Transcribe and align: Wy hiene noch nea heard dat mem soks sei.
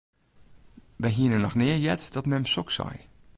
Wy 1.01 1.09
hiene 1.17 1.37
noch 1.41 1.57
nea 1.59 1.77
heard 1.83 2.03
dat 2.13 2.29
mem 2.29 2.45
soks 2.53 2.75
sei. 2.79 2.95